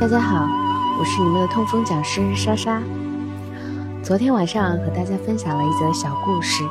[0.00, 0.48] 大家好，
[0.98, 2.80] 我是你们的痛风讲师莎莎。
[4.02, 6.64] 昨天晚上和大家分享了一则小故事。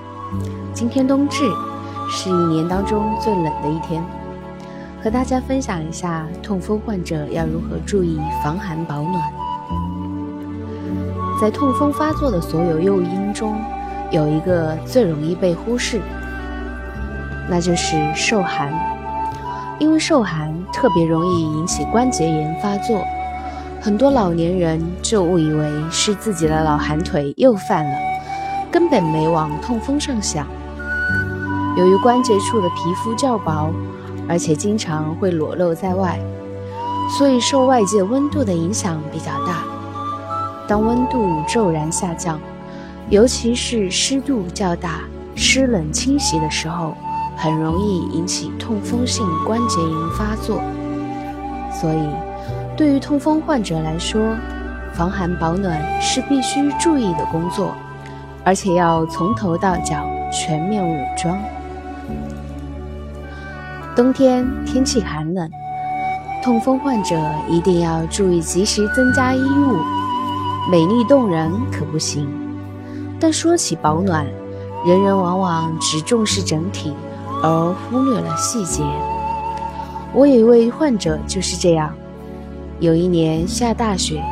[0.73, 1.43] 今天冬至，
[2.09, 4.03] 是一年当中最冷的一天，
[5.03, 9.21] 和大家分享一下痛风患者要如何注意防寒保暖。
[11.39, 13.61] 在痛风发作的所有诱因中，
[14.09, 16.01] 有一个最容易被忽视，
[17.47, 18.73] 那就是受寒。
[19.77, 23.05] 因为受寒特别容易引起关节炎发作，
[23.81, 27.91] 很多老年人就误以为是自己的老寒腿又犯了，
[28.69, 30.45] 根本没往痛风上想。
[31.77, 33.73] 由于关节处的皮肤较薄，
[34.27, 36.19] 而且经常会裸露在外，
[37.17, 39.63] 所以受外界温度的影响比较大。
[40.67, 42.39] 当温度骤然下降，
[43.09, 44.99] 尤其是湿度较大、
[45.35, 46.95] 湿冷侵袭的时候。
[47.41, 50.61] 很容易引起痛风性关节炎发作，
[51.71, 51.99] 所以
[52.79, 54.33] 对于痛风患者来说，
[54.93, 57.75] 防寒保暖是必须注意的工作，
[58.45, 61.37] 而且要从头到脚全面武装。
[63.97, 65.51] 冬天天气寒冷，
[66.41, 69.75] 痛风患者一定要注意及时增加衣物，
[70.71, 72.29] 美丽动人可不行。
[73.19, 74.25] 但说起保暖，
[74.85, 76.95] 人人往往只重视整体。
[77.43, 78.81] 而忽略了细节。
[80.13, 81.93] 我有一位患者就是这样。
[82.79, 84.23] 有一年下大雪，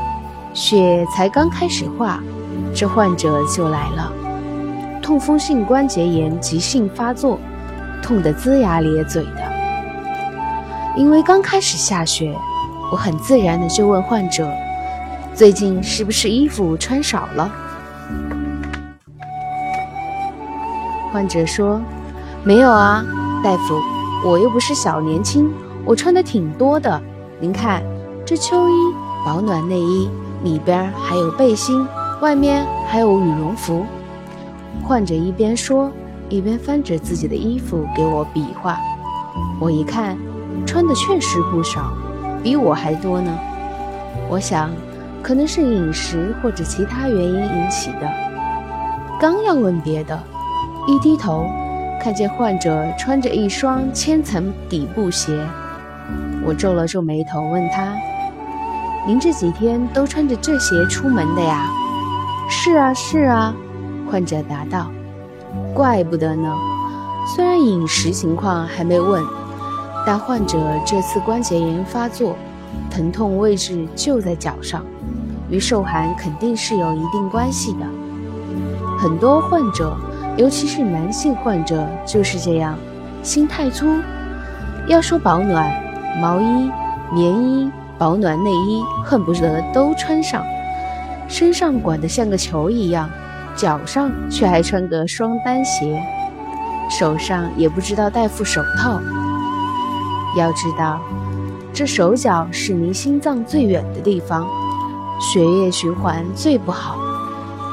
[0.53, 2.23] 雪才刚开始化，
[2.73, 4.09] 这患者就来了，
[5.01, 7.37] 痛风性关节炎急性发作，
[8.01, 9.51] 痛得龇牙咧嘴的。
[10.95, 12.33] 因为刚开始下雪，
[12.89, 14.49] 我很自然的就问患者
[15.35, 17.51] ：“最近是不是衣服穿少了？”
[21.11, 21.81] 患者说。
[22.43, 23.03] 没有啊，
[23.43, 23.81] 大夫，
[24.23, 25.51] 我又不是小年轻，
[25.83, 27.01] 我穿的挺多的。
[27.41, 27.83] 您看，
[28.27, 28.73] 这秋衣、
[29.25, 30.09] 保暖内衣
[30.43, 31.87] 里边还有背心，
[32.19, 33.85] 外面还有羽绒服。
[34.83, 35.89] 患者一边说，
[36.27, 38.77] 一边翻着自己的衣服给我比划。
[39.61, 40.17] 我一看，
[40.65, 41.93] 穿的确实不少，
[42.43, 43.31] 比我还多呢。
[44.29, 44.71] 我想，
[45.23, 48.11] 可能是饮食或者其他原因引起的。
[49.21, 50.21] 刚要问别的，
[50.85, 51.45] 一低头。
[52.01, 55.31] 看见患者穿着一双千层底布鞋，
[56.45, 57.95] 我皱了皱眉头，问他
[59.07, 61.67] ：“您这几天都穿着这鞋出门的呀
[62.51, 63.55] ？”“是啊，是啊。”
[64.11, 64.91] 患者答道。
[65.73, 66.53] “怪不得呢。
[67.33, 69.23] 虽然饮食情况还没问，
[70.05, 72.35] 但患者这次关节炎发作，
[72.91, 74.83] 疼痛位置就在脚上，
[75.49, 77.85] 与受寒肯定是有一定关系的。
[78.99, 79.95] 很多患者。”
[80.37, 82.77] 尤其是男性患者就是这样，
[83.23, 83.87] 心太粗。
[84.85, 85.73] 要说保暖，
[86.21, 86.69] 毛衣、
[87.11, 90.43] 棉衣、保暖内衣恨不得都穿上，
[91.27, 93.09] 身上管得像个球一样，
[93.55, 96.01] 脚上却还穿个双单鞋，
[96.89, 99.01] 手上也不知道戴副手套。
[100.37, 100.99] 要知道，
[101.73, 104.45] 这手脚是离心脏最远的地方，
[105.19, 106.97] 血液循环最不好。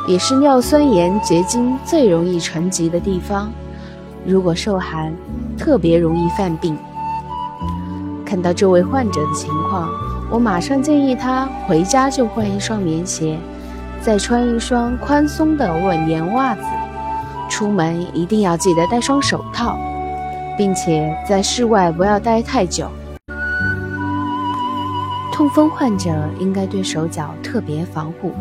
[0.06, 3.50] 也是尿酸盐结晶最容易沉积的地方，
[4.26, 5.14] 如果受寒，
[5.58, 6.76] 特别容易犯病。
[8.24, 9.88] 看到这位患者的情况，
[10.30, 13.38] 我马上建议他回家就换一双棉鞋，
[14.00, 16.62] 再穿一双宽松的稳棉袜子，
[17.48, 19.78] 出门一定要记得戴双手套，
[20.56, 22.88] 并且在室外不要待太久。
[25.30, 28.32] 痛风患者应该对手脚特别防护。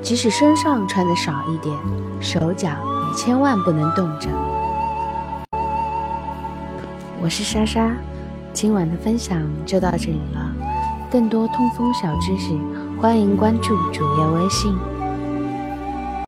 [0.00, 1.76] 即使身上穿的少一点，
[2.20, 4.28] 手脚也千万不能冻着。
[7.20, 7.90] 我是莎莎，
[8.52, 10.67] 今晚的分享就到这里了。
[11.10, 12.58] 更多通风小知识，
[13.00, 14.97] 欢迎关注主页微信。